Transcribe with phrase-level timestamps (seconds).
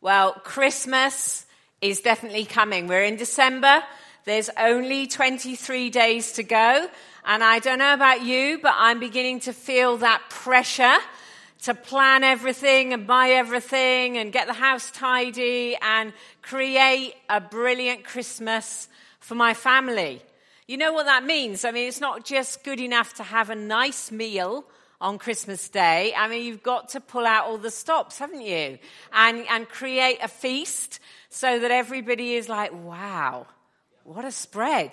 [0.00, 1.44] Well, Christmas
[1.80, 2.86] is definitely coming.
[2.86, 3.82] We're in December.
[4.26, 6.88] There's only 23 days to go.
[7.24, 10.98] And I don't know about you, but I'm beginning to feel that pressure
[11.62, 16.12] to plan everything and buy everything and get the house tidy and
[16.42, 18.88] create a brilliant Christmas
[19.18, 20.22] for my family.
[20.68, 21.64] You know what that means?
[21.64, 24.64] I mean, it's not just good enough to have a nice meal
[25.00, 26.12] on Christmas Day.
[26.16, 28.78] I mean, you've got to pull out all the stops, haven't you?
[29.12, 33.46] And, and create a feast so that everybody is like, wow,
[34.04, 34.92] what a spread.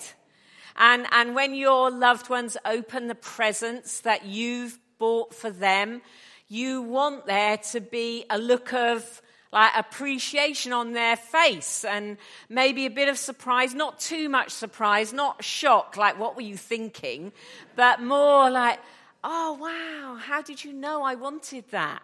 [0.76, 6.02] And, and when your loved ones open the presents that you've bought for them,
[6.48, 12.17] you want there to be a look of like appreciation on their face and
[12.49, 16.57] maybe a bit of surprise, not too much surprise, not shock, like what were you
[16.57, 17.31] thinking,
[17.77, 18.79] but more like,
[19.25, 22.03] oh, wow, how did you know I wanted that?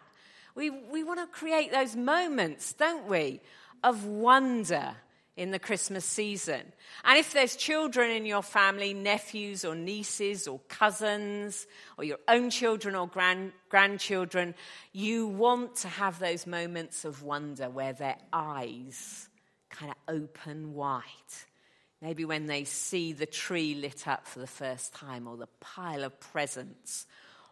[0.55, 3.39] We, we want to create those moments, don't we,
[3.83, 4.95] of wonder
[5.37, 6.61] in the Christmas season.
[7.05, 12.49] And if there's children in your family, nephews or nieces or cousins, or your own
[12.49, 14.55] children or grand, grandchildren,
[14.91, 19.29] you want to have those moments of wonder where their eyes
[19.69, 21.03] kind of open wide.
[22.01, 26.03] Maybe when they see the tree lit up for the first time or the pile
[26.03, 27.05] of presents.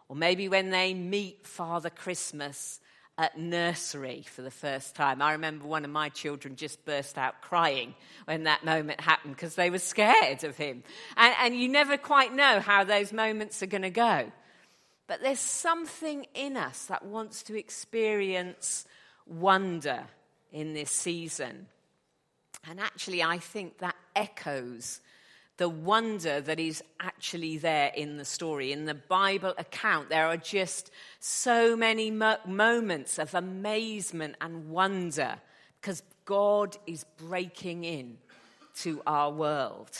[0.08, 2.80] Or maybe when they meet Father Christmas
[3.20, 5.20] at nursery for the first time.
[5.20, 9.56] I remember one of my children just burst out crying when that moment happened because
[9.56, 10.82] they were scared of him.
[11.18, 14.32] And, and you never quite know how those moments are going to go.
[15.06, 18.86] But there's something in us that wants to experience
[19.26, 20.04] wonder
[20.50, 21.66] in this season.
[22.68, 25.00] And actually, I think that echoes
[25.56, 28.72] the wonder that is actually there in the story.
[28.72, 35.36] In the Bible account, there are just so many mo- moments of amazement and wonder
[35.80, 38.16] because God is breaking in
[38.76, 39.90] to our world.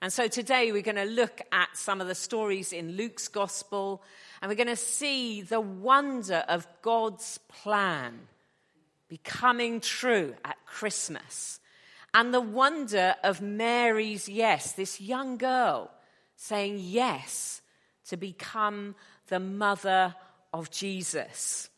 [0.00, 4.02] And so today we're going to look at some of the stories in Luke's gospel
[4.40, 8.18] and we're going to see the wonder of God's plan
[9.08, 11.60] becoming true at Christmas.
[12.14, 15.90] And the wonder of Mary's yes, this young girl
[16.36, 17.60] saying yes
[18.08, 18.94] to become
[19.28, 20.14] the mother
[20.52, 21.68] of Jesus.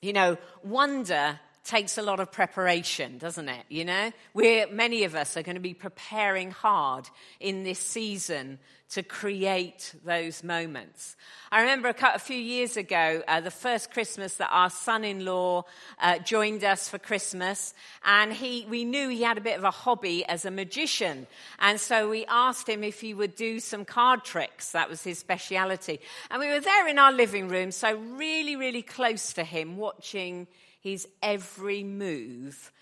[0.00, 3.64] You know, wonder takes a lot of preparation, doesn't it?
[3.68, 7.08] You know, we're, many of us are going to be preparing hard
[7.40, 8.58] in this season
[8.90, 11.16] to create those moments.
[11.50, 15.64] I remember a, a few years ago, uh, the first Christmas that our son-in-law
[15.98, 17.72] uh, joined us for Christmas,
[18.04, 21.26] and he, we knew he had a bit of a hobby as a magician,
[21.58, 24.72] and so we asked him if he would do some card tricks.
[24.72, 26.00] That was his speciality,
[26.30, 30.46] and we were there in our living room, so really, really close to him, watching
[30.82, 32.72] his every move.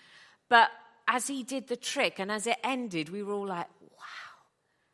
[0.49, 0.69] But
[1.07, 4.41] as he did the trick and as it ended, we were all like, wow,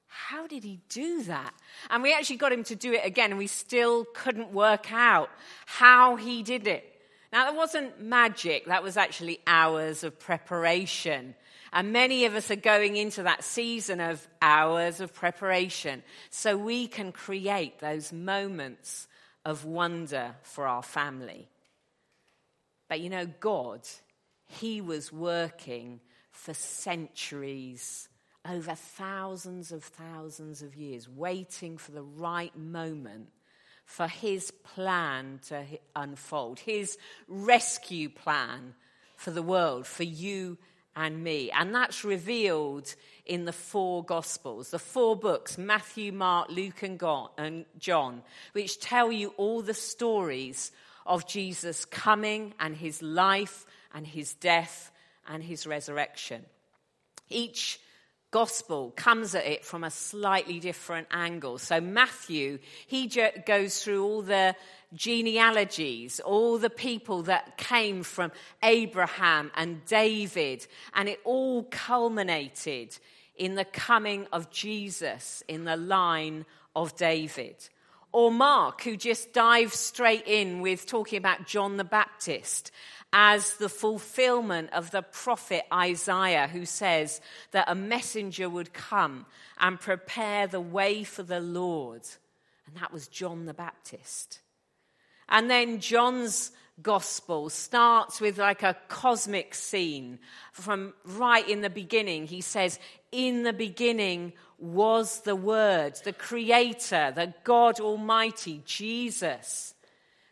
[0.08, 1.54] how did he do that?
[1.90, 5.30] And we actually got him to do it again, and we still couldn't work out
[5.66, 6.84] how he did it.
[7.32, 11.34] Now, that wasn't magic, that was actually hours of preparation.
[11.74, 16.88] And many of us are going into that season of hours of preparation so we
[16.88, 19.08] can create those moments
[19.46, 21.48] of wonder for our family.
[22.88, 23.82] But you know, God,
[24.46, 26.00] He was working
[26.32, 28.10] for centuries,
[28.48, 33.30] over thousands of thousands of years, waiting for the right moment
[33.86, 35.66] for His plan to
[35.96, 38.76] unfold, His rescue plan
[39.16, 40.58] for the world, for you
[40.96, 41.52] and me.
[41.52, 42.94] And that's revealed
[43.26, 48.24] in the four Gospels, the four books Matthew, Mark, Luke, and John,
[48.54, 50.72] which tell you all the stories
[51.08, 54.92] of Jesus coming and his life and his death
[55.28, 56.46] and his resurrection.
[57.30, 57.80] Each
[58.32, 61.58] gospel comes at it from a slightly different angle.
[61.58, 63.12] So Matthew, he
[63.46, 64.56] goes through all the
[64.94, 68.32] genealogies, all the people that came from
[68.64, 72.98] Abraham and David, and it all culminated
[73.36, 76.46] in the coming of Jesus in the line
[76.76, 77.56] of David.
[78.12, 82.72] Or Mark, who just dives straight in with talking about John the Baptist
[83.14, 87.22] as the fulfillment of the prophet Isaiah, who says
[87.52, 89.26] that a messenger would come
[89.60, 92.02] and prepare the way for the Lord.
[92.66, 94.40] And that was John the Baptist.
[95.30, 96.52] And then John's
[96.82, 100.20] gospel starts with like a cosmic scene
[100.52, 102.28] from right in the beginning.
[102.28, 102.80] He says,
[103.12, 109.74] In the beginning was the Word, the Creator, the God Almighty, Jesus.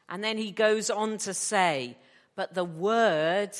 [0.09, 1.97] And then he goes on to say,
[2.35, 3.51] But the Word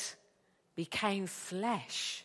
[0.74, 2.24] became flesh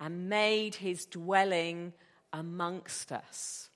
[0.00, 1.92] and made his dwelling
[2.32, 3.70] amongst us.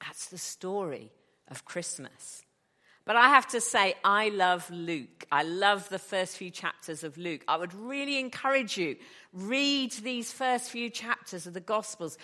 [0.00, 1.10] That's the story
[1.48, 2.42] of Christmas.
[3.06, 5.26] But I have to say, I love Luke.
[5.30, 7.42] I love the first few chapters of Luke.
[7.46, 8.96] I would really encourage you,
[9.32, 12.16] read these first few chapters of the Gospels.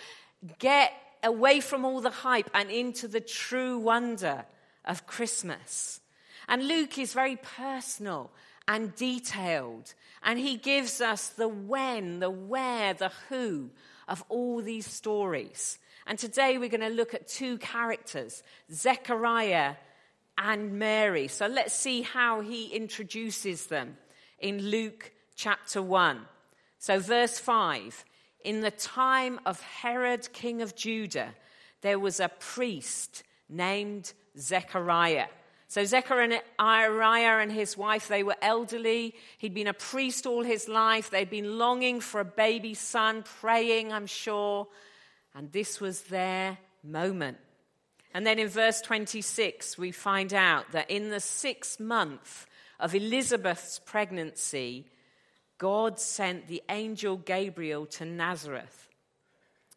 [0.59, 0.93] Get
[1.23, 4.45] away from all the hype and into the true wonder
[4.85, 6.01] of Christmas.
[6.47, 8.31] And Luke is very personal
[8.67, 9.93] and detailed.
[10.23, 13.69] And he gives us the when, the where, the who
[14.07, 15.77] of all these stories.
[16.07, 19.75] And today we're going to look at two characters, Zechariah
[20.37, 21.27] and Mary.
[21.27, 23.97] So let's see how he introduces them
[24.39, 26.21] in Luke chapter 1.
[26.79, 28.05] So, verse 5
[28.43, 31.33] In the time of Herod, king of Judah,
[31.81, 35.27] there was a priest named Zechariah.
[35.67, 39.15] So, Zechariah and his wife, they were elderly.
[39.37, 41.09] He'd been a priest all his life.
[41.09, 44.67] They'd been longing for a baby son, praying, I'm sure.
[45.33, 47.37] And this was their moment.
[48.13, 52.47] And then in verse 26, we find out that in the sixth month
[52.79, 54.87] of Elizabeth's pregnancy,
[55.61, 58.89] God sent the angel Gabriel to Nazareth,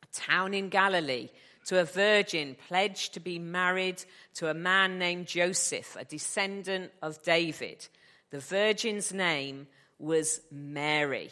[0.03, 1.29] a town in Galilee,
[1.67, 4.03] to a virgin pledged to be married
[4.37, 7.87] to a man named Joseph, a descendant of David.
[8.31, 9.67] The virgin's name
[9.99, 11.29] was Mary.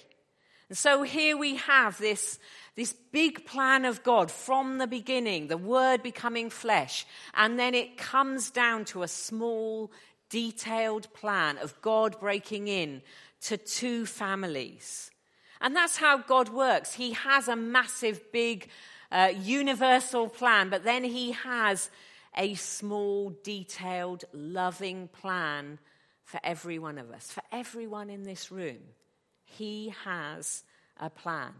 [0.68, 2.38] And so here we have this
[2.76, 7.96] this big plan of God from the beginning, the Word becoming flesh, and then it
[7.96, 9.90] comes down to a small,
[10.28, 13.00] detailed plan of God breaking in
[13.42, 15.10] to two families.
[15.60, 16.94] And that's how God works.
[16.94, 18.68] He has a massive, big,
[19.10, 21.90] uh, universal plan, but then He has
[22.36, 25.78] a small, detailed, loving plan
[26.24, 28.78] for every one of us, for everyone in this room.
[29.44, 30.64] He has
[30.98, 31.52] a plan.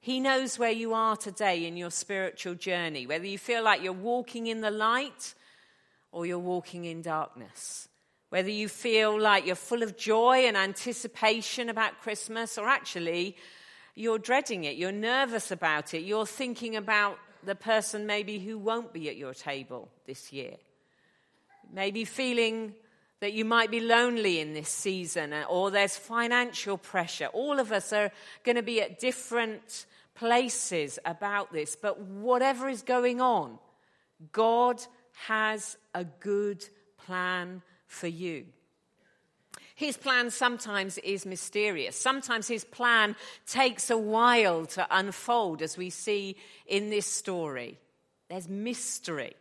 [0.00, 3.92] He knows where you are today in your spiritual journey, whether you feel like you're
[3.92, 5.34] walking in the light
[6.10, 7.88] or you're walking in darkness.
[8.30, 13.36] Whether you feel like you're full of joy and anticipation about Christmas, or actually
[13.96, 18.92] you're dreading it, you're nervous about it, you're thinking about the person maybe who won't
[18.92, 20.54] be at your table this year.
[21.72, 22.74] Maybe feeling
[23.18, 27.26] that you might be lonely in this season, uh, or there's financial pressure.
[27.26, 28.12] All of us are
[28.44, 33.58] going to be at different places about this, but whatever is going on,
[34.32, 34.80] God
[35.26, 36.64] has a good
[37.04, 38.46] plan for you.
[39.74, 41.96] His plan sometimes is mysterious.
[41.96, 43.16] Sometimes his plan
[43.46, 47.78] takes a while to unfold, as we see in this story.
[48.28, 49.34] There's mystery.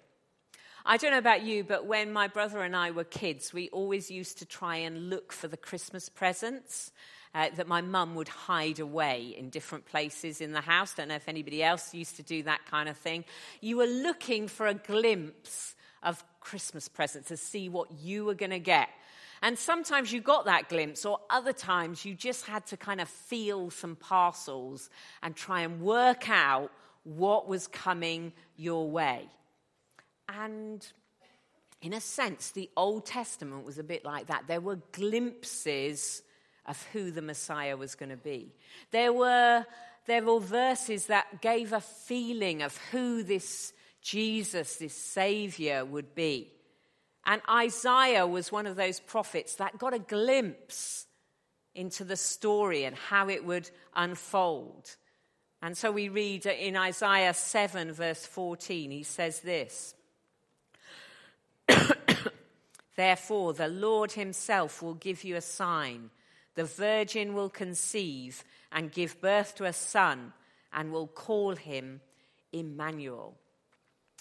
[0.86, 4.10] I don't know about you, but when my brother and I were kids, we always
[4.10, 6.92] used to try and look for the Christmas presents
[7.36, 10.95] uh, that my mum would hide away in different places in the house.
[10.95, 13.25] Don't know if anybody else used to do that kind of thing.
[13.62, 18.51] You were looking for a glimpse of Christmas presents to see what you were going
[18.51, 18.90] to get.
[19.42, 23.07] And sometimes you got that glimpse, or other times you just had to kind of
[23.07, 24.90] feel some parcels
[25.24, 26.72] and try and work out
[27.04, 29.28] what was coming your way.
[30.28, 30.86] And
[31.81, 34.44] in a sense, the Old Testament was a bit like that.
[34.48, 36.22] There were glimpses
[36.66, 38.54] of who the Messiah was going to be.
[38.92, 39.66] There were,
[40.06, 43.71] there were verses that gave a feeling of who this
[44.11, 46.51] Jesus, this Savior, would be.
[47.25, 51.06] And Isaiah was one of those prophets that got a glimpse
[51.75, 54.95] into the story and how it would unfold.
[55.61, 59.94] And so we read in Isaiah 7, verse 14, he says this
[62.95, 66.09] Therefore, the Lord himself will give you a sign
[66.59, 70.33] the virgin will conceive and give birth to a son
[70.73, 72.01] and will call him
[72.51, 73.37] Emmanuel.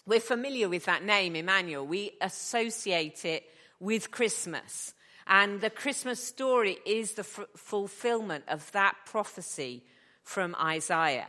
[0.08, 1.86] We're familiar with that name, Emmanuel.
[1.86, 3.44] We associate it
[3.78, 4.94] with Christmas.
[5.26, 9.84] And the Christmas story is the f- fulfillment of that prophecy
[10.22, 11.26] from Isaiah.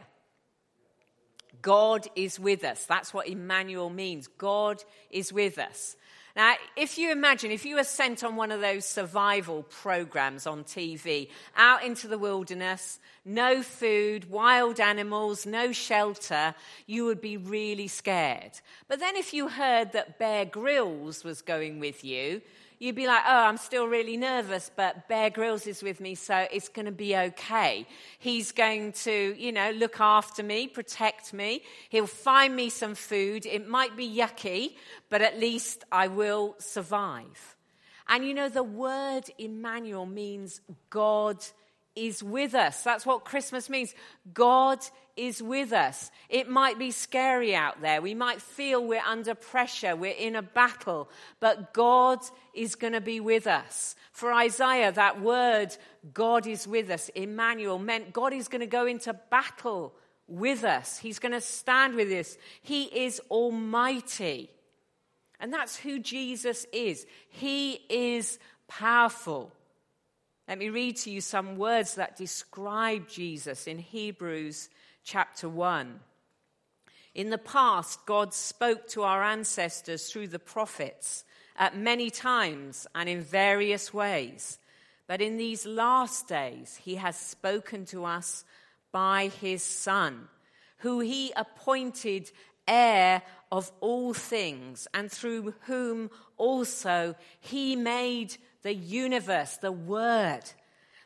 [1.62, 2.86] God is with us.
[2.86, 4.28] That's what Emmanuel means.
[4.28, 4.82] God
[5.12, 5.98] is with us.
[6.40, 10.64] Now, if you imagine, if you were sent on one of those survival programs on
[10.64, 11.28] TV,
[11.58, 16.56] out into the wilderness, no food, wild animals, no shelter,
[16.88, 18.54] you would be really scared.
[18.88, 22.42] But then if you heard that Bear Grylls was going with you,
[22.80, 26.48] you'd be like, oh, I'm still really nervous, but Bear Grylls is with me, so
[26.52, 27.86] it's going to be okay.
[28.18, 31.62] He's going to, you know, look after me, protect me.
[31.90, 33.46] He'll find me some food.
[33.46, 34.76] It might be yucky,
[35.10, 37.56] but at least I will survive.
[38.08, 41.46] And you know, the word Emmanuel means God
[41.96, 42.84] is with us.
[42.84, 43.94] That's what Christmas means.
[44.34, 44.80] God
[45.16, 46.12] is with us.
[46.30, 48.02] It might be scary out there.
[48.02, 49.96] We might feel we're under pressure.
[49.96, 52.20] We're in a battle, but God
[52.54, 53.96] is going to be with us.
[54.14, 55.76] For Isaiah, that word,
[56.14, 59.94] God is with us, Emmanuel, meant God is going to go into battle
[60.28, 60.98] with us.
[60.98, 62.38] He's going to stand with us.
[62.62, 64.50] He is almighty.
[65.40, 67.06] And that's who Jesus is.
[67.30, 69.52] He is powerful.
[70.50, 74.72] Let me read to you some words that describe Jesus in Hebrews
[75.04, 76.00] chapter 1.
[77.14, 81.24] In the past, God spoke to our ancestors through the prophets
[81.56, 84.58] at many times and in various ways.
[85.06, 88.44] But in these last days, he has spoken to us
[88.92, 90.30] by his Son,
[90.78, 92.32] who he appointed
[92.68, 100.44] heir of all things, and through whom also he made the universe, the Word.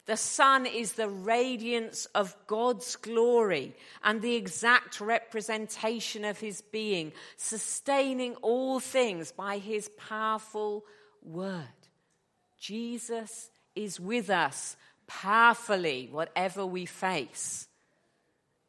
[0.05, 7.13] The son is the radiance of God's glory and the exact representation of his being,
[7.37, 10.83] sustaining all things by his powerful
[11.23, 11.63] word.
[12.59, 14.75] Jesus is with us
[15.07, 17.69] powerfully, whatever we face.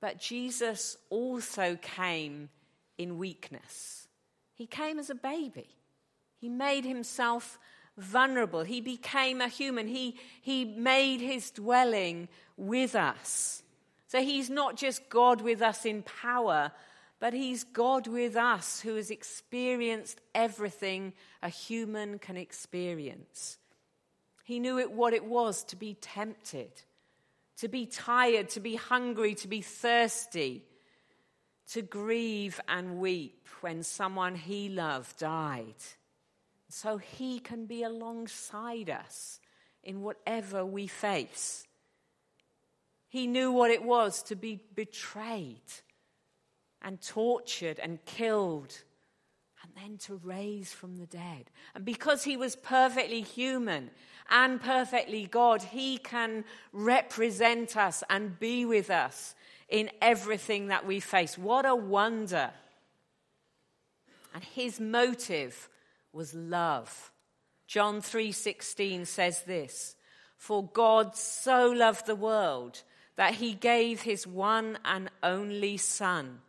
[0.01, 2.49] But Jesus also came
[2.97, 4.07] in weakness.
[4.55, 5.69] He came as a baby.
[6.37, 7.59] He made himself
[7.97, 8.63] vulnerable.
[8.63, 9.87] He became a human.
[9.87, 13.63] He, he made his dwelling with us.
[14.09, 16.73] So he's not just God with us in power,
[17.21, 23.59] but he's God with us who has experienced everything a human can experience.
[24.45, 26.71] He knew it, what it was to be tempted,
[27.59, 30.65] to be tired, to be hungry, to be thirsty,
[31.71, 35.75] to grieve and weep when someone he loved died
[36.75, 39.39] so he can be alongside us
[39.85, 41.69] in whatever we face.
[43.09, 45.71] He knew what it was to be betrayed
[46.83, 48.77] and tortured and killed
[49.63, 51.49] and then to raise from the dead.
[51.77, 53.93] And because he was perfectly human
[54.29, 59.37] and perfectly God, he can represent us and be with us
[59.69, 61.39] in everything that we face.
[61.39, 62.51] What a wonder.
[64.35, 65.69] And his motive
[66.15, 67.13] was love.
[67.67, 69.97] John 3:16 says this,
[70.37, 72.83] "For God so loved the world
[73.17, 76.43] that he gave his one and only son,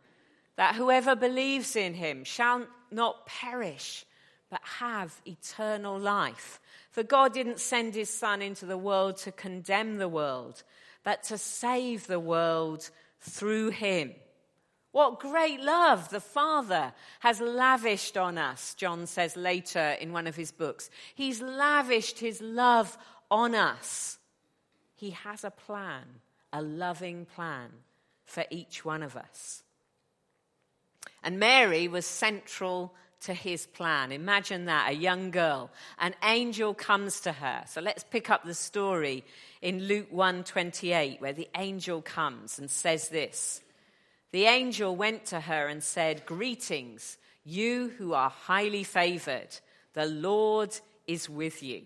[0.56, 4.04] that whoever believes in him shall not perish,
[4.48, 9.96] but have eternal life." For God didn't send his son into the world to condemn
[9.98, 10.62] the world,
[11.02, 14.14] but to save the world through him.
[14.96, 20.36] What great love the Father has lavished on us, John says later in one of
[20.36, 20.88] his books.
[21.14, 22.96] He's lavished his love
[23.30, 24.16] on us.
[24.94, 26.04] He has a plan,
[26.50, 27.68] a loving plan
[28.24, 29.62] for each one of us.
[31.22, 34.12] And Mary was central to his plan.
[34.12, 35.70] Imagine that, a young girl.
[35.98, 37.64] An angel comes to her.
[37.68, 39.26] So let's pick up the story
[39.60, 43.60] in Luke 1:28 where the angel comes and says this.
[44.32, 49.58] The angel went to her and said, Greetings, you who are highly favored.
[49.92, 51.82] The Lord is with you.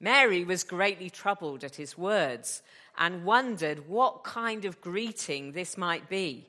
[0.00, 2.62] Mary was greatly troubled at his words
[2.98, 6.48] and wondered what kind of greeting this might be.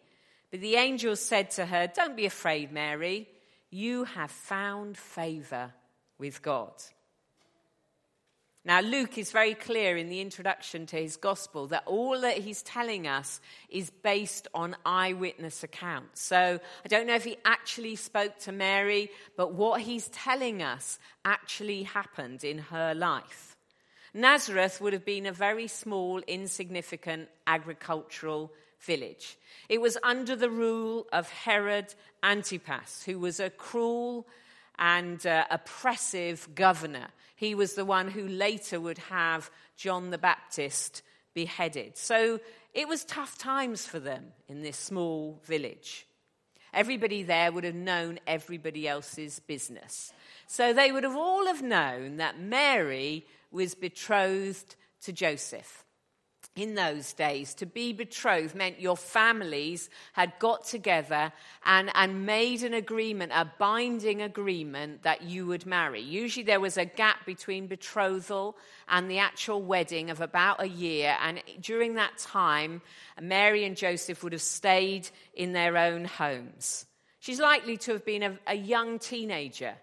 [0.51, 3.27] But the angel said to her, Don't be afraid, Mary.
[3.69, 5.73] You have found favor
[6.17, 6.73] with God.
[8.65, 12.61] Now, Luke is very clear in the introduction to his gospel that all that he's
[12.61, 16.21] telling us is based on eyewitness accounts.
[16.21, 20.97] So I don't know if he actually spoke to Mary, but what he's telling us
[21.25, 23.57] actually happened in her life.
[24.13, 29.37] Nazareth would have been a very small, insignificant agricultural village.
[29.67, 34.25] It was under the rule of Herod Antipas, who was a cruel
[34.77, 37.07] and uh, oppressive governor.
[37.35, 41.01] He was the one who later would have John the Baptist
[41.33, 41.97] beheaded.
[41.97, 42.39] So
[42.73, 46.07] it was tough times for them in this small village.
[46.73, 50.11] Everybody there would have known everybody else's business.
[50.47, 55.82] So they would have all have known that Mary was betrothed to Joseph
[56.55, 61.33] in those days, to be betrothed meant your families had got together
[61.65, 66.01] and, and made an agreement, a binding agreement that you would marry.
[66.01, 68.55] Usually there was a gap between betrothal
[68.87, 71.17] and the actual wedding of about a year.
[71.21, 72.83] And during that time,
[73.19, 76.85] Mary and Joseph would have stayed in their own homes.
[77.19, 79.73] She's likely to have been a, a young teenager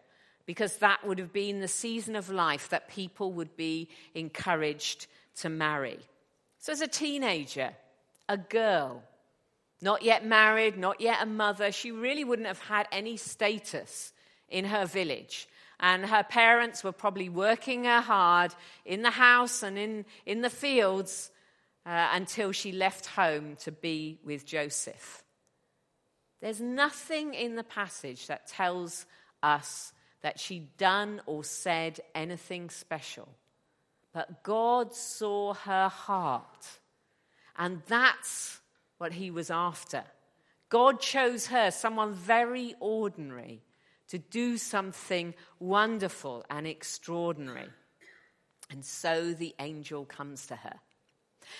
[0.46, 5.48] because that would have been the season of life that people would be encouraged to
[5.48, 5.98] marry.
[6.60, 7.70] So, as a teenager,
[8.28, 9.02] a girl,
[9.80, 14.12] not yet married, not yet a mother, she really wouldn't have had any status
[14.48, 15.48] in her village.
[15.80, 20.50] And her parents were probably working her hard in the house and in, in the
[20.50, 21.30] fields
[21.86, 25.24] uh, until she left home to be with Joseph.
[26.42, 29.06] There's nothing in the passage that tells
[29.42, 33.28] us that she'd done or said anything special.
[34.12, 36.80] But God saw her heart,
[37.56, 38.60] and that's
[38.98, 40.04] what he was after.
[40.68, 43.62] God chose her, someone very ordinary,
[44.08, 47.68] to do something wonderful and extraordinary.
[48.70, 50.74] And so the angel comes to her.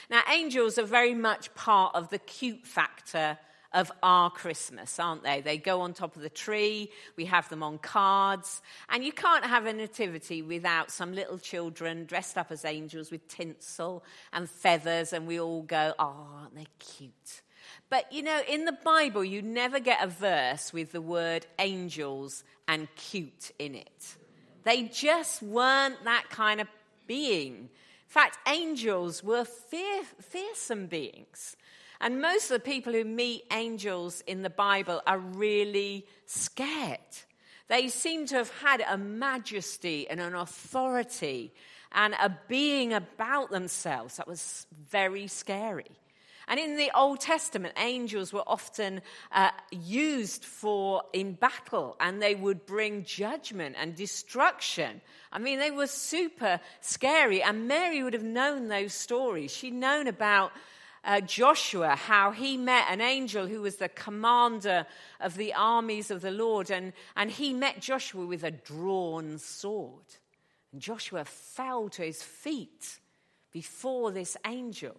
[0.08, 3.38] Now, angels are very much part of the cute factor
[3.72, 5.40] of our Christmas, aren't they?
[5.40, 9.44] They go on top of the tree, we have them on cards, and you can't
[9.44, 15.12] have a nativity without some little children dressed up as angels with tinsel and feathers,
[15.12, 17.42] and we all go, oh, aren't they cute?
[17.88, 22.44] But you know, in the Bible, you never get a verse with the word angels
[22.66, 24.16] and cute in it.
[24.64, 26.68] They just weren't that kind of
[27.06, 27.54] being.
[27.54, 27.68] In
[28.06, 31.56] fact, angels were fearsome beings.
[32.00, 36.98] And most of the people who meet angels in the Bible are really scared.
[37.68, 41.52] They seem to have had a majesty and an authority
[41.92, 45.90] and a being about themselves that was very scary.
[46.48, 52.34] And in the Old Testament, angels were often uh, used for in battle, and they
[52.34, 55.00] would bring judgment and destruction.
[55.30, 59.52] I mean, they were super scary, and Mary would have known those stories.
[59.52, 60.50] She'd known about
[61.04, 64.86] uh, Joshua, how he met an angel who was the commander
[65.20, 70.04] of the armies of the Lord, and, and he met Joshua with a drawn sword.
[70.72, 72.98] And Joshua fell to his feet
[73.52, 74.96] before this angel.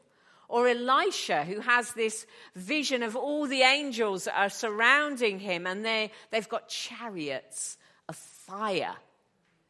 [0.49, 6.11] Or Elisha, who has this vision of all the angels are surrounding him, and they,
[6.29, 7.77] they've got chariots
[8.09, 8.95] of fire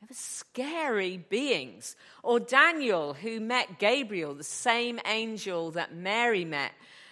[0.01, 1.95] they were scary beings.
[2.23, 6.71] Or Daniel, who met Gabriel, the same angel that Mary met,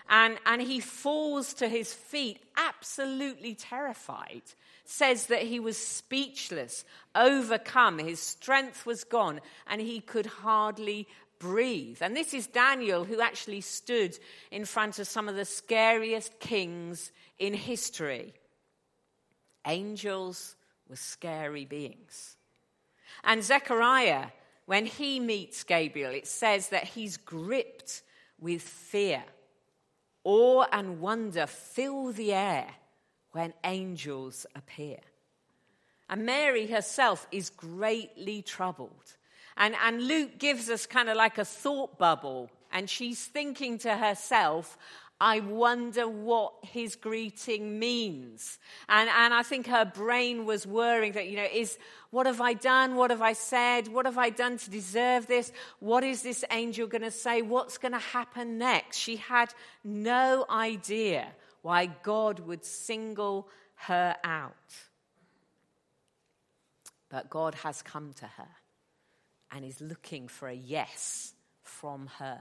[0.09, 4.41] and, and he falls to his feet, absolutely terrified.
[4.85, 11.99] Says that he was speechless, overcome, his strength was gone, and he could hardly breathe.
[12.01, 14.17] And this is Daniel, who actually stood
[14.49, 18.33] in front of some of the scariest kings in history.
[19.67, 20.55] Angels
[20.89, 22.35] were scary beings.
[23.23, 24.27] And Zechariah,
[24.65, 28.03] when he meets Gabriel, it says that he's gripped
[28.39, 29.23] with fear.
[30.23, 32.67] Awe and wonder fill the air
[33.31, 34.99] when angels appear.
[36.09, 39.15] And Mary herself is greatly troubled.
[39.57, 43.97] And, and Luke gives us kind of like a thought bubble, and she's thinking to
[43.97, 44.77] herself,
[45.21, 48.57] I wonder what his greeting means.
[48.87, 51.77] And, and I think her brain was worrying that, you know, is
[52.09, 52.95] what have I done?
[52.95, 53.89] What have I said?
[53.89, 55.51] What have I done to deserve this?
[55.79, 57.41] What is this angel going to say?
[57.41, 58.97] What's going to happen next?
[58.97, 59.53] She had
[59.83, 61.27] no idea
[61.61, 64.53] why God would single her out.
[67.09, 68.47] But God has come to her
[69.51, 72.39] and is looking for a yes from her.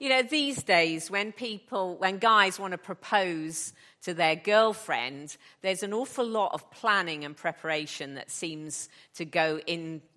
[0.00, 5.82] You know, these days when people, when guys want to propose to their girlfriend, there's
[5.82, 9.60] an awful lot of planning and preparation that seems to go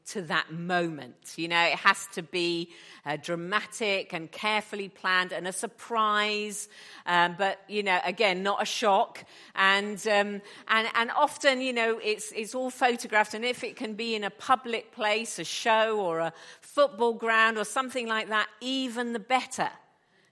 [0.03, 1.33] into that moment.
[1.37, 2.69] You know, it has to be
[3.05, 6.67] uh, dramatic and carefully planned and a surprise,
[7.05, 9.23] um, but, you know, again, not a shock.
[9.55, 13.93] And, um, and, and often, you know, it's, it's all photographed, and if it can
[13.93, 18.47] be in a public place, a show or a football ground or something like that,
[18.61, 19.69] even the better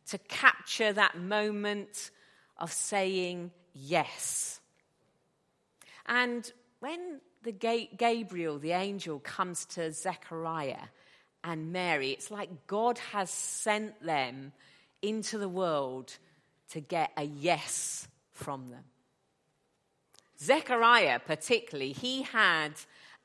[0.08, 2.12] to capture that moment
[2.58, 4.60] of saying yes.
[6.06, 10.88] And when the Gabriel, the angel, comes to Zechariah
[11.44, 14.52] and Mary, it's like God has sent them
[15.02, 16.16] into the world
[16.72, 18.84] to get a yes from them.
[20.40, 22.74] Zechariah, particularly, he had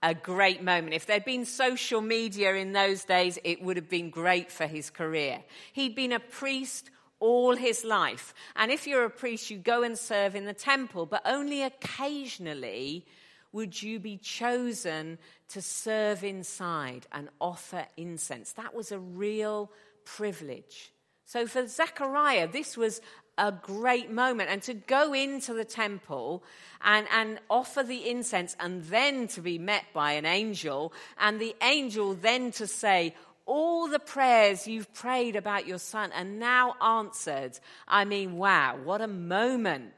[0.03, 0.95] a great moment.
[0.95, 4.91] If there'd been social media in those days, it would have been great for his
[4.91, 5.43] career.
[5.73, 8.35] He'd been a priest all his life.
[8.57, 13.07] And if you're a priest, you go and serve in the temple, but only occasionally
[13.53, 18.53] would you be chosen to serve inside and offer incense.
[18.53, 19.71] That was a real
[20.05, 20.93] privilege.
[21.25, 23.01] So for Zechariah, this was
[23.39, 24.51] a great moment.
[24.51, 26.43] And to go into the temple
[26.83, 31.55] and, and offer the incense and then to be met by an angel, and the
[31.63, 37.59] angel then to say, all the prayers you've prayed about your son are now answered.
[37.87, 39.93] I mean, wow, what a moment.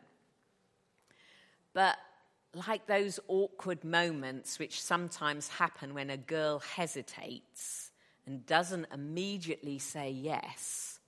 [1.73, 1.97] But
[2.55, 7.91] like those awkward moments which sometimes happen when a girl hesitates
[8.27, 10.99] and doesn't immediately say yes,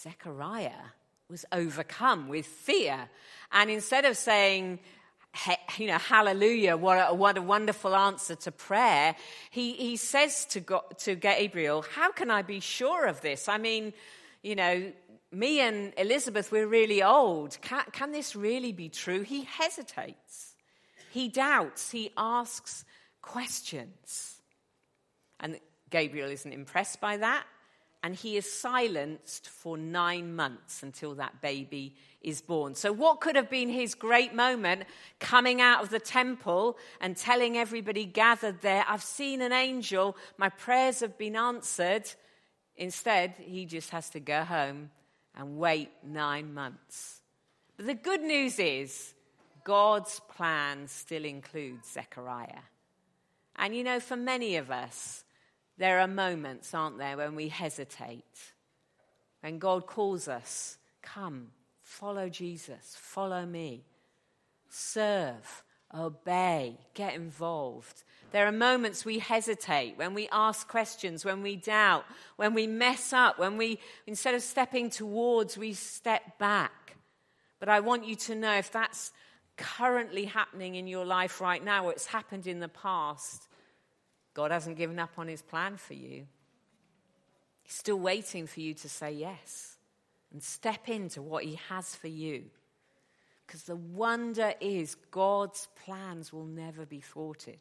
[0.00, 0.72] Zechariah
[1.28, 3.08] was overcome with fear.
[3.52, 4.78] And instead of saying,
[5.76, 9.14] you know, hallelujah, what a, what a wonderful answer to prayer,
[9.50, 13.48] he, he says to, God, to Gabriel, How can I be sure of this?
[13.48, 13.92] I mean,
[14.42, 14.92] you know,
[15.30, 17.58] me and Elizabeth, we're really old.
[17.60, 19.22] Can, can this really be true?
[19.22, 20.54] He hesitates,
[21.10, 22.84] he doubts, he asks
[23.22, 24.40] questions.
[25.40, 25.60] And
[25.90, 27.44] Gabriel isn't impressed by that
[28.02, 32.74] and he is silenced for nine months until that baby is born.
[32.74, 34.84] So, what could have been his great moment
[35.18, 40.48] coming out of the temple and telling everybody gathered there, I've seen an angel, my
[40.48, 42.10] prayers have been answered?
[42.76, 44.90] Instead, he just has to go home
[45.38, 47.22] and wait nine months.
[47.76, 49.14] But the good news is,
[49.64, 52.64] God's plan still includes Zechariah.
[53.56, 55.24] And you know, for many of us,
[55.78, 58.52] there are moments, aren't there, when we hesitate.
[59.40, 61.48] When God calls us, come,
[61.82, 63.84] follow Jesus, follow me,
[64.68, 65.62] serve,
[65.94, 68.02] obey, get involved.
[68.30, 72.04] There are moments we hesitate, when we ask questions, when we doubt,
[72.36, 76.96] when we mess up, when we, instead of stepping towards, we step back.
[77.58, 79.12] But I want you to know if that's
[79.56, 83.48] currently happening in your life right now, or it's happened in the past,
[84.34, 86.26] God hasn't given up on his plan for you.
[87.62, 89.76] He's still waiting for you to say yes
[90.32, 92.44] and step into what he has for you.
[93.46, 97.60] Because the wonder is God's plans will never be thwarted.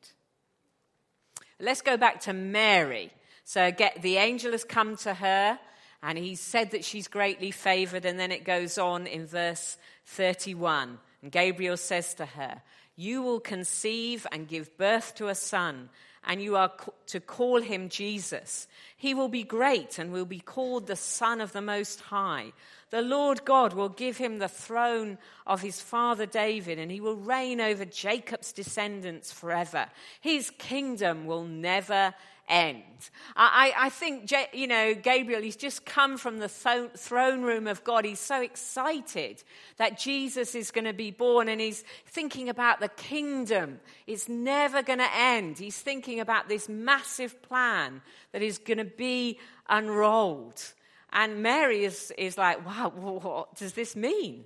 [1.60, 3.12] Let's go back to Mary.
[3.44, 5.60] So get, the angel has come to her
[6.04, 8.06] and he said that she's greatly favored.
[8.06, 11.00] And then it goes on in verse 31.
[11.22, 12.62] And Gabriel says to her,
[12.96, 15.90] You will conceive and give birth to a son
[16.28, 16.72] and you are
[17.08, 18.68] to call him Jesus.
[18.98, 22.52] He will be great and will be called the Son of the Most High.
[22.90, 27.18] The Lord God will give him the throne of his father David, and he will
[27.18, 29.88] reign over Jacob's descendants forever.
[30.22, 32.14] His kingdom will never
[32.48, 33.10] end.
[33.36, 38.06] I, I think, you know, Gabriel, he's just come from the throne room of God.
[38.06, 39.44] He's so excited
[39.78, 43.80] that Jesus is going to be born and he's thinking about the kingdom.
[44.06, 45.58] It's never going to end.
[45.58, 50.74] He's thinking about this massive plan that is going to be unrolled.
[51.12, 54.46] And Mary is, is like, wow, what does this mean?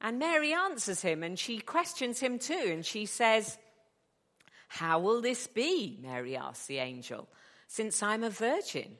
[0.00, 2.68] And Mary answers him and she questions him too.
[2.68, 3.58] And she says,
[4.68, 5.98] how will this be?
[6.00, 7.28] Mary asked the angel,
[7.66, 8.96] since I'm a virgin.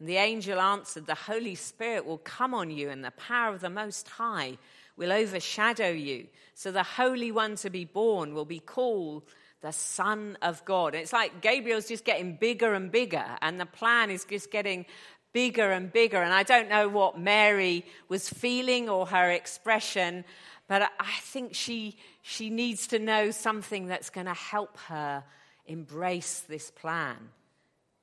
[0.00, 3.60] And the angel answered, The Holy Spirit will come on you, and the power of
[3.60, 4.58] the Most High
[4.96, 6.26] will overshadow you.
[6.54, 9.24] So the Holy One to be born will be called
[9.60, 10.94] the Son of God.
[10.94, 14.86] And it's like Gabriel's just getting bigger and bigger, and the plan is just getting
[15.34, 16.22] bigger and bigger.
[16.22, 20.24] And I don't know what Mary was feeling or her expression,
[20.66, 25.24] but I think she, she needs to know something that's going to help her
[25.66, 27.16] embrace this plan.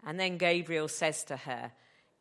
[0.06, 1.72] And then Gabriel says to her,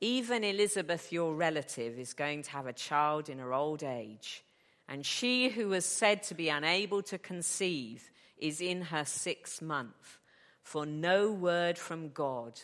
[0.00, 4.44] Even Elizabeth, your relative, is going to have a child in her old age.
[4.88, 10.18] And she who was said to be unable to conceive is in her sixth month.
[10.62, 12.60] For no word from God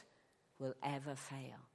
[0.58, 1.65] will ever fail.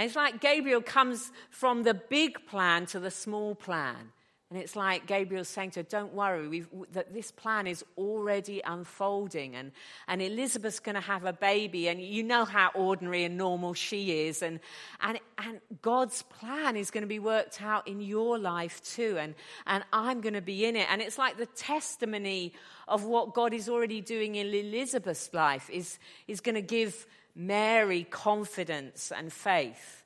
[0.00, 4.12] And it's like Gabriel comes from the big plan to the small plan.
[4.48, 9.54] And it's like Gabriel's saying to her, Don't worry, that this plan is already unfolding.
[9.54, 9.72] And,
[10.08, 11.88] and Elizabeth's going to have a baby.
[11.88, 14.40] And you know how ordinary and normal she is.
[14.40, 14.60] And,
[15.02, 19.18] and, and God's plan is going to be worked out in your life too.
[19.20, 19.34] And,
[19.66, 20.86] and I'm going to be in it.
[20.90, 22.54] And it's like the testimony
[22.88, 28.04] of what God is already doing in Elizabeth's life is, is going to give Mary
[28.04, 30.04] confidence and faith.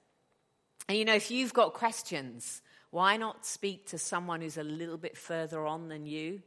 [0.88, 4.98] And you know, if you've got questions, why not speak to someone who's a little
[4.98, 6.42] bit further on than you?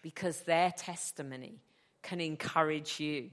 [0.00, 1.60] Because their testimony
[2.02, 3.30] can encourage you.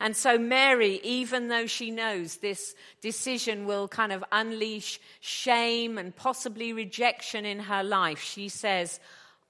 [0.00, 6.14] And so, Mary, even though she knows this decision will kind of unleash shame and
[6.14, 9.00] possibly rejection in her life, she says,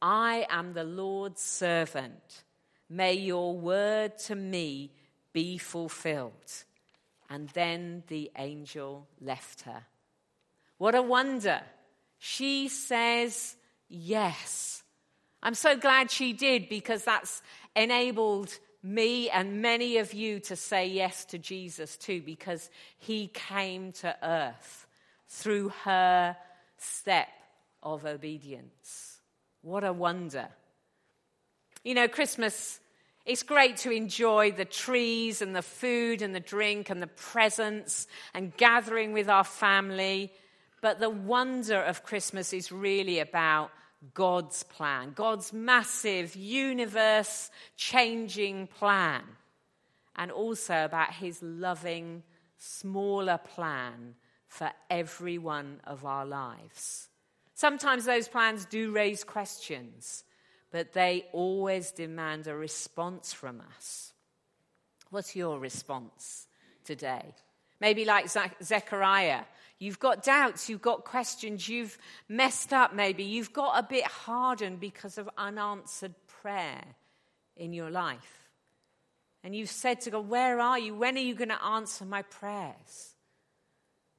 [0.01, 2.45] I am the Lord's servant.
[2.89, 4.91] May your word to me
[5.35, 6.65] be fulfilled.
[7.31, 9.85] And then the angel left her.
[10.79, 11.61] What a wonder!
[12.19, 13.57] She says
[13.89, 14.83] yes.
[15.43, 17.43] I'm so glad she did because that's
[17.77, 23.93] enabled me and many of you to say yes to Jesus too, because he came
[23.93, 24.87] to earth
[25.29, 26.37] through her
[26.77, 27.29] step
[27.83, 29.21] of obedience.
[29.63, 30.49] What a wonder.
[31.85, 32.81] You know, Christmas,
[33.29, 38.07] it's great to enjoy the trees and the food and the drink and the presents
[38.33, 40.33] and gathering with our family.
[40.81, 43.71] But the wonder of Christmas is really about
[44.15, 49.23] God's plan, God's massive, universe changing plan,
[50.17, 52.23] and also about his loving,
[52.57, 54.15] smaller plan
[54.47, 57.11] for every one of our lives.
[57.53, 60.25] Sometimes those plans do raise questions,
[60.71, 64.13] but they always demand a response from us.
[65.11, 66.47] What's your response
[66.85, 67.35] today?
[67.81, 68.29] Maybe like
[68.63, 69.45] Zechariah
[69.79, 71.97] You've got doubts, you've got questions, you've
[72.29, 76.83] messed up maybe, you've got a bit hardened because of unanswered prayer
[77.57, 78.51] in your life.
[79.45, 80.97] And you've said to God, Where are you?
[80.97, 83.15] When are you going to answer my prayers?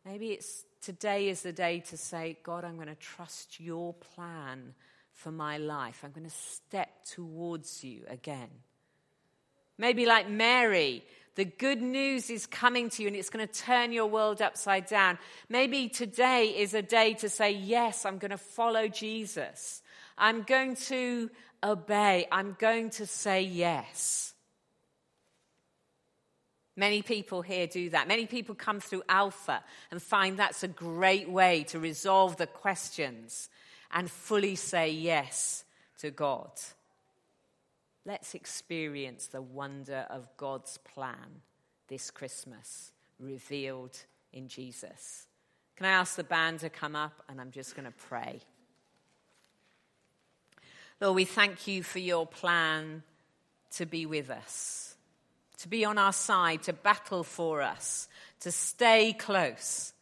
[0.06, 4.76] Maybe it's today is the day to say, God, I'm going to trust your plan
[5.20, 6.02] for my life.
[6.04, 8.50] I'm going to step towards you again.
[9.78, 11.04] Maybe like Mary,
[11.36, 14.88] the good news is coming to you and it's going to turn your world upside
[14.88, 15.18] down.
[15.50, 19.82] Maybe today is a day to say, Yes, I'm going to follow Jesus.
[20.18, 21.30] I'm going to
[21.64, 22.28] obey.
[22.32, 24.34] I'm going to say yes.
[26.76, 28.08] Many people here do that.
[28.08, 33.50] Many people come through Alpha and find that's a great way to resolve the questions
[33.92, 35.64] and fully say yes
[36.00, 36.52] to God.
[38.06, 41.42] Let's experience the wonder of God's plan
[41.88, 43.98] this Christmas, revealed
[44.32, 45.28] in Jesus.
[45.76, 48.40] Can I ask the band to come up and I'm just going to pray?
[51.02, 53.04] Lord, we thank you for your plan
[53.72, 54.96] to be with us,
[55.60, 58.08] to be on our side, to battle for us,
[58.42, 59.94] to stay close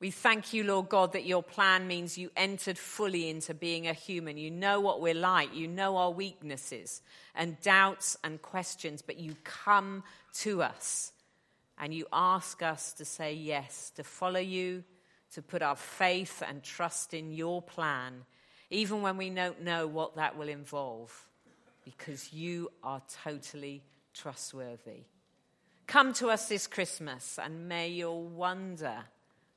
[0.00, 3.92] we thank you, Lord God, that your plan means you entered fully into being a
[3.92, 4.36] human.
[4.36, 7.02] You know what we're like, you know our weaknesses
[7.34, 11.12] and doubts and questions, but you come to us
[11.78, 14.84] and you ask us to say yes, to follow you,
[15.34, 18.24] to put our faith and trust in your plan,
[18.70, 21.28] even when we don't know what that will involve,
[21.84, 23.82] because you are totally
[24.14, 25.02] trustworthy.
[25.88, 29.04] Come to us this Christmas and may your wonder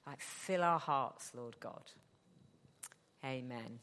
[0.08, 1.84] like, fill our hearts, Lord God.
[3.24, 3.82] Amen.